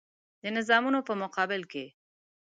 [0.43, 1.85] د نظامونو په مقابل کې.